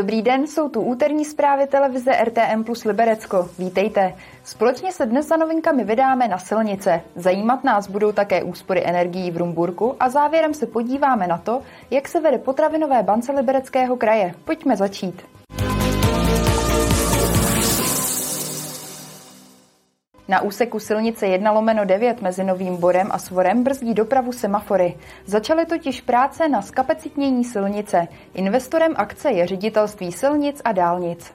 [0.00, 3.48] Dobrý den, jsou tu úterní zprávy televize RTM plus Liberecko.
[3.58, 4.14] Vítejte.
[4.44, 7.00] Společně se dnes za novinkami vydáme na silnice.
[7.16, 12.08] Zajímat nás budou také úspory energií v Rumburku a závěrem se podíváme na to, jak
[12.08, 14.34] se vede potravinové bance Libereckého kraje.
[14.44, 15.39] Pojďme začít.
[20.30, 24.96] Na úseku silnice 1 lomeno 9 mezi Novým Borem a Svorem brzdí dopravu semafory.
[25.26, 28.08] Začaly totiž práce na skapacitnění silnice.
[28.34, 31.32] Investorem akce je ředitelství silnic a dálnic.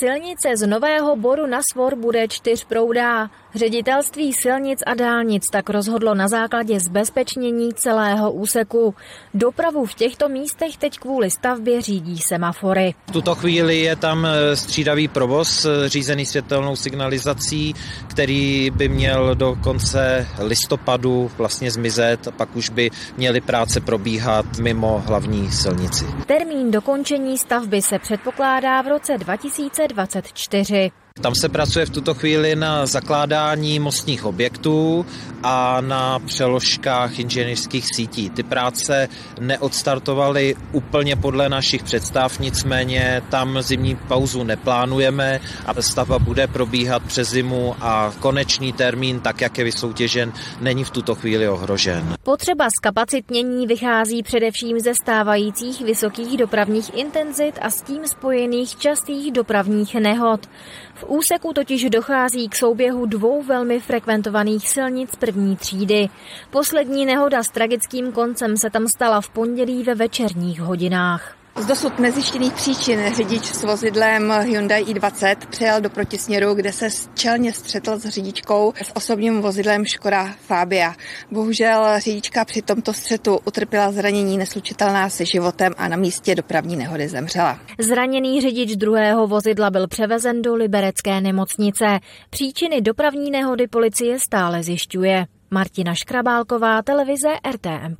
[0.00, 3.30] Silnice z Nového Boru na Svor bude čtyřproudá.
[3.54, 8.94] Ředitelství silnic a dálnic tak rozhodlo na základě zbezpečnění celého úseku.
[9.34, 12.94] Dopravu v těchto místech teď kvůli stavbě řídí semafory.
[13.06, 17.74] V tuto chvíli je tam eh, střídavý provoz eh, řízený světelnou signalizací,
[18.06, 24.46] který by měl do konce listopadu vlastně zmizet a pak už by měly práce probíhat
[24.58, 26.04] mimo hlavní silnici.
[26.26, 30.90] Termín dokončení stavby se předpokládá v roce 2024.
[31.20, 35.06] Tam se pracuje v tuto chvíli na zakládání mostních objektů
[35.42, 38.30] a na přeložkách inženýrských sítí.
[38.30, 39.08] Ty práce
[39.40, 47.30] neodstartovaly úplně podle našich představ, nicméně tam zimní pauzu neplánujeme a stavba bude probíhat přes
[47.30, 52.14] zimu a konečný termín, tak jak je vysoutěžen, není v tuto chvíli ohrožen.
[52.22, 59.94] Potřeba zkapacitnění vychází především ze stávajících vysokých dopravních intenzit a s tím spojených častých dopravních
[59.94, 60.46] nehod.
[60.94, 66.08] V úseku totiž dochází k souběhu dvou velmi frekventovaných silnic první třídy.
[66.50, 71.37] Poslední nehoda s tragickým koncem se tam stala v pondělí ve večerních hodinách.
[71.58, 77.52] Z dosud nezjištěných příčin řidič s vozidlem Hyundai i20 přijel do protisměru, kde se čelně
[77.52, 80.94] střetl s řidičkou s osobním vozidlem Škoda Fabia.
[81.30, 87.08] Bohužel řidička při tomto střetu utrpěla zranění neslučitelná se životem a na místě dopravní nehody
[87.08, 87.60] zemřela.
[87.78, 91.98] Zraněný řidič druhého vozidla byl převezen do liberecké nemocnice.
[92.30, 95.26] Příčiny dopravní nehody policie stále zjišťuje.
[95.50, 97.96] Martina Škrabálková, televize RTM+.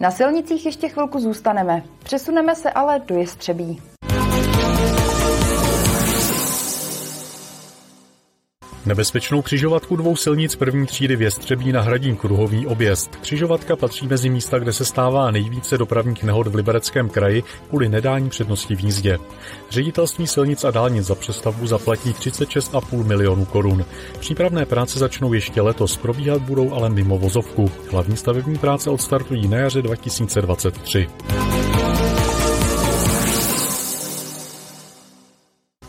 [0.00, 1.82] Na silnicích ještě chvilku zůstaneme.
[2.04, 3.82] Přesuneme se ale do Jestřebí.
[8.86, 13.16] Nebezpečnou křižovatku dvou silnic první třídy v Jestřebí nahradí kruhový objezd.
[13.16, 18.30] Křižovatka patří mezi místa, kde se stává nejvíce dopravních nehod v Libereckém kraji kvůli nedání
[18.30, 19.18] přednosti v jízdě.
[19.70, 23.84] Ředitelství silnic a dálnic za přestavbu zaplatí 36,5 milionů korun.
[24.18, 27.70] Přípravné práce začnou ještě letos, probíhat budou ale mimo vozovku.
[27.90, 31.08] Hlavní stavební práce odstartují na jaře 2023.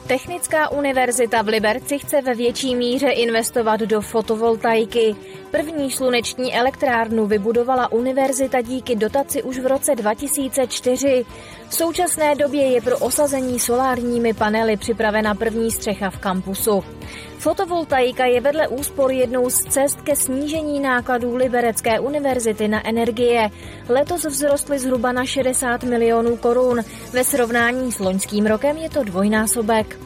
[0.07, 5.15] Technická univerzita v Liberci chce ve větší míře investovat do fotovoltaiky.
[5.51, 11.25] První sluneční elektrárnu vybudovala univerzita díky dotaci už v roce 2004.
[11.75, 16.83] V současné době je pro osazení solárními panely připravena první střecha v kampusu.
[17.37, 23.49] Fotovoltaika je vedle úspor jednou z cest ke snížení nákladů Liberecké univerzity na energie.
[23.89, 26.81] Letos vzrostly zhruba na 60 milionů korun.
[27.11, 29.99] Ve srovnání s loňským rokem je to dvojnásobek.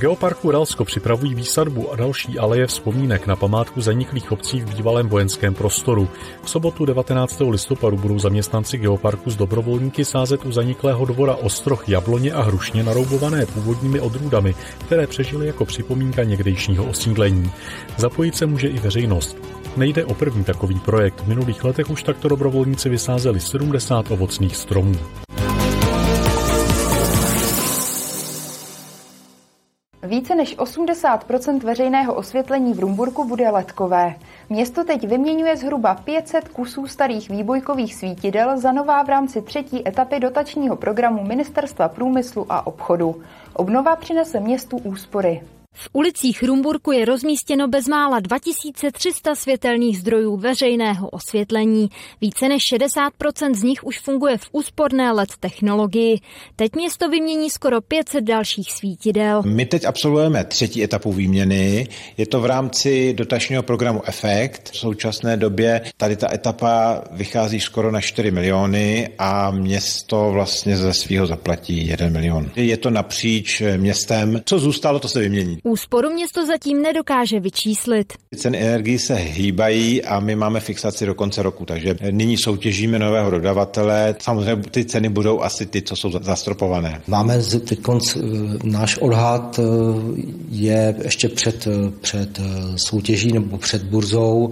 [0.00, 5.54] Geoparku Ralsko připravují výsadbu a další aleje vzpomínek na památku zaniklých obcí v bývalém vojenském
[5.54, 6.08] prostoru.
[6.42, 7.42] V sobotu 19.
[7.50, 13.46] listopadu budou zaměstnanci geoparku z dobrovolníky sázet u zaniklého dvora Ostroh jabloně a hrušně naroubované
[13.46, 17.50] původními odrůdami, které přežily jako připomínka někdejšího osídlení.
[17.96, 19.36] Zapojit se může i veřejnost.
[19.76, 21.20] Nejde o první takový projekt.
[21.20, 24.96] V minulých letech už takto dobrovolníci vysázeli 70 ovocných stromů.
[30.20, 34.14] Více než 80% veřejného osvětlení v Rumburku bude letkové.
[34.48, 40.20] Město teď vyměňuje zhruba 500 kusů starých výbojkových svítidel za nová v rámci třetí etapy
[40.20, 43.22] dotačního programu Ministerstva průmyslu a obchodu.
[43.52, 45.42] Obnova přinese městu úspory.
[45.82, 51.90] V ulicích Rumburku je rozmístěno bezmála 2300 světelných zdrojů veřejného osvětlení.
[52.20, 56.20] Více než 60% z nich už funguje v úsporné LED technologii.
[56.56, 59.42] Teď město vymění skoro 500 dalších svítidel.
[59.42, 61.88] My teď absolvujeme třetí etapu výměny.
[62.16, 64.70] Je to v rámci dotačního programu Efekt.
[64.72, 70.94] V současné době tady ta etapa vychází skoro na 4 miliony a město vlastně ze
[70.94, 72.50] svého zaplatí 1 milion.
[72.56, 74.40] Je to napříč městem.
[74.44, 78.12] Co zůstalo, to se vymění Úsporu město zatím nedokáže vyčíslit.
[78.36, 83.30] Ceny energií se hýbají a my máme fixaci do konce roku, takže nyní soutěžíme nového
[83.30, 84.14] dodavatele.
[84.18, 87.02] Samozřejmě ty ceny budou asi ty, co jsou zastropované.
[87.06, 88.20] Máme teď konc, eh,
[88.64, 89.62] náš odhad eh,
[90.50, 92.40] je ještě před, eh, před
[92.76, 94.50] soutěží nebo před burzou,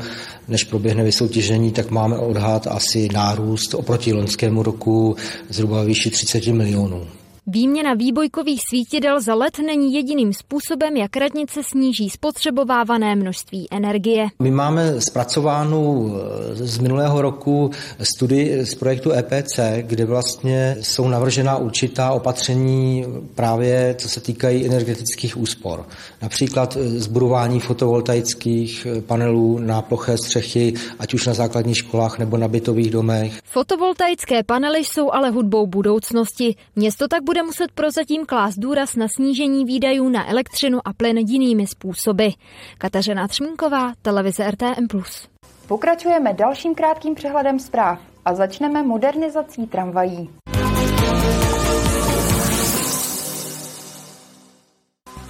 [0.48, 5.16] než proběhne vysoutěžení, tak máme odhad asi nárůst oproti loňskému roku
[5.48, 7.06] zhruba výši 30 milionů.
[7.50, 14.26] Výměna výbojkových svítidel za let není jediným způsobem, jak radnice sníží spotřebovávané množství energie.
[14.38, 21.56] My máme zpracovánu eh, z minulého roku studii z projektu EPC, kde vlastně jsou navržena
[21.56, 23.04] určitá opatření
[23.34, 25.86] právě co se týkají energetických úspor.
[26.22, 32.36] Například eh, zbudování fotovoltaických eh, panelů na ploché střechy, ať už na základních školách nebo
[32.36, 33.38] na bytových domech.
[33.44, 36.56] Fotovoltaické panely jsou ale hudbou budoucnosti.
[36.76, 41.18] Město tak bude bude muset prozatím klást důraz na snížení výdajů na elektřinu a plyn
[41.18, 42.26] jinými způsoby.
[42.78, 44.86] Kateřina Třmínková, televize RTM+.
[45.68, 50.30] Pokračujeme dalším krátkým přehledem zpráv a začneme modernizací tramvají.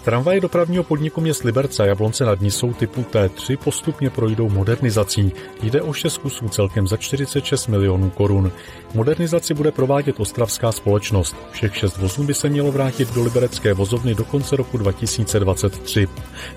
[0.09, 5.33] Tramvaje dopravního podniku měst Liberce a Jablonce nad Nisou typu T3 postupně projdou modernizací.
[5.63, 8.53] Jde o 6 kusů celkem za 46 milionů korun.
[8.95, 11.37] Modernizaci bude provádět ostravská společnost.
[11.51, 16.09] Všech šest vozů by se mělo vrátit do liberecké vozovny do konce roku 2023.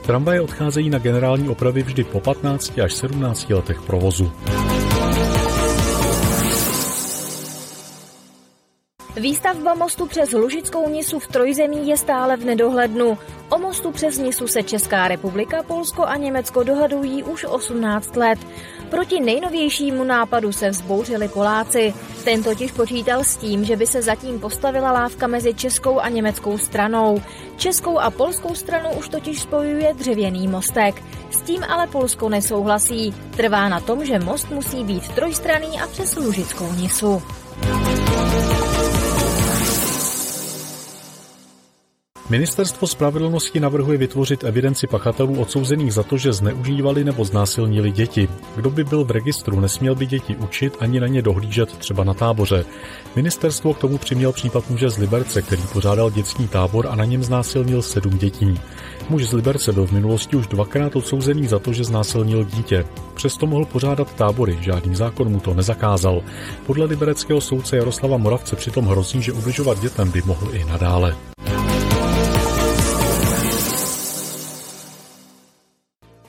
[0.01, 4.31] Tramvaje odcházejí na generální opravy vždy po 15 až 17 letech provozu.
[9.15, 13.17] Výstavba mostu přes Lužickou Nisu v Trojzemí je stále v nedohlednu.
[13.49, 18.39] O mostu přes Nisu se Česká republika, Polsko a Německo dohadují už 18 let.
[18.89, 21.93] Proti nejnovějšímu nápadu se vzbouřili Poláci.
[22.23, 26.57] Ten totiž počítal s tím, že by se zatím postavila lávka mezi českou a německou
[26.57, 27.21] stranou.
[27.57, 31.03] Českou a polskou stranu už totiž spojuje dřevěný mostek.
[31.31, 33.15] S tím ale Polsko nesouhlasí.
[33.37, 37.21] Trvá na tom, že most musí být trojstranný a přes Lužickou Nisu.
[42.31, 48.29] Ministerstvo spravedlnosti navrhuje vytvořit evidenci pachatelů odsouzených za to, že zneužívali nebo znásilnili děti.
[48.55, 52.13] Kdo by byl v registru, nesměl by děti učit ani na ně dohlížet třeba na
[52.13, 52.65] táboře.
[53.15, 57.23] Ministerstvo k tomu přiměl případ muže z Liberce, který pořádal dětský tábor a na něm
[57.23, 58.59] znásilnil sedm dětí.
[59.09, 62.85] Muž z Liberce byl v minulosti už dvakrát odsouzený za to, že znásilnil dítě.
[63.13, 66.21] Přesto mohl pořádat tábory, žádný zákon mu to nezakázal.
[66.65, 71.30] Podle libereckého soudce Jaroslava Moravce přitom hrozí, že ubližovat dětem by mohl i nadále.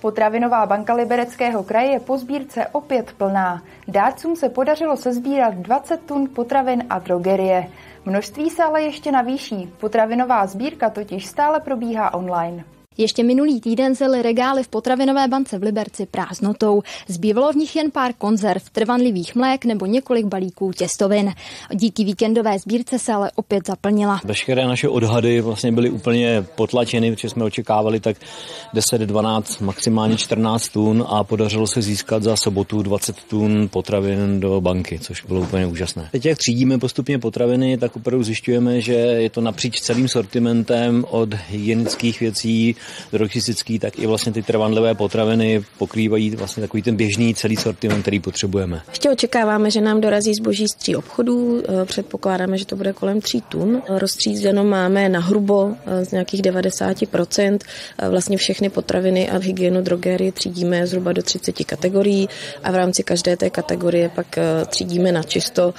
[0.03, 3.63] Potravinová banka Libereckého kraje je po sbírce opět plná.
[3.89, 7.69] Dárcům se podařilo sezbírat 20 tun potravin a drogerie.
[8.05, 9.73] Množství se ale ještě navýší.
[9.81, 12.65] Potravinová sbírka totiž stále probíhá online.
[12.99, 16.83] Ještě minulý týden zely regály v potravinové bance v Liberci prázdnotou.
[17.09, 21.33] Zbývalo v nich jen pár konzerv, trvanlivých mlék nebo několik balíků těstovin.
[21.75, 24.21] Díky víkendové sbírce se ale opět zaplnila.
[24.25, 28.17] Veškeré naše odhady vlastně byly úplně potlačeny, protože jsme očekávali tak
[28.75, 34.61] 10, 12, maximálně 14 tun a podařilo se získat za sobotu 20 tun potravin do
[34.61, 36.09] banky, což bylo úplně úžasné.
[36.13, 41.35] Teď jak třídíme postupně potraviny, tak opravdu zjišťujeme, že je to napříč celým sortimentem od
[41.35, 42.77] hygienických věcí
[43.13, 48.21] drogistický, tak i vlastně ty trvanlivé potraviny pokrývají vlastně takový ten běžný celý sortiment, který
[48.21, 48.83] potřebujeme.
[48.89, 53.21] Ještě očekáváme, že nám dorazí zboží z tří obchodů, eh, předpokládáme, že to bude kolem
[53.21, 53.83] tří tun.
[53.89, 57.65] Rozstřízeno máme na hrubo eh, z nějakých 90%.
[57.99, 62.29] Eh, vlastně všechny potraviny a hygienu drogerie třídíme zhruba do 30 kategorií
[62.63, 65.75] a v rámci každé té kategorie pak třídíme na čisto,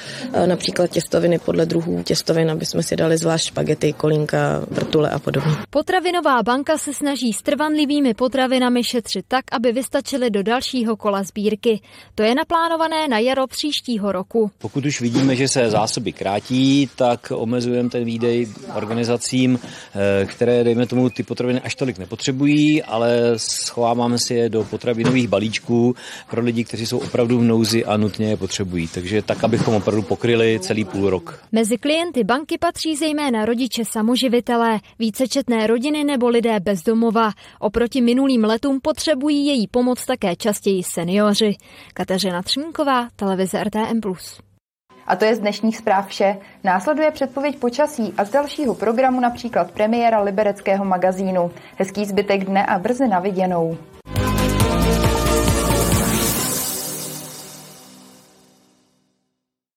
[0.45, 5.55] například těstoviny podle druhů těstovin, aby jsme si dali zvlášť špagety, kolinka, vrtule a podobně.
[5.69, 11.81] Potravinová banka se snaží s trvanlivými potravinami šetřit tak, aby vystačily do dalšího kola sbírky.
[12.15, 14.51] To je naplánované na jaro příštího roku.
[14.57, 20.85] Pokud už vidíme, že se zásoby krátí, tak omezujeme ten výdej organizacím, eh, které, dejme
[20.85, 25.95] tomu, ty potraviny až tolik nepotřebují, ale schováváme si je do potravinových balíčků
[26.29, 28.87] pro lidi, kteří jsou opravdu v nouzi a nutně je potřebují.
[28.87, 31.43] Takže tak, abychom opravdu pokryli celý půl rok.
[31.51, 37.31] Mezi klienty banky patří zejména rodiče samoživitelé, vícečetné rodiny nebo lidé bez domova.
[37.59, 41.55] Oproti minulým letům potřebují její pomoc také častěji seniori.
[41.93, 44.01] Kateřina Třmínková, televize RTM+.
[45.07, 46.37] A to je z dnešních zpráv vše.
[46.63, 51.51] Následuje předpověď počasí a z dalšího programu například premiéra Libereckého magazínu.
[51.77, 53.77] Hezký zbytek dne a brzy na viděnou.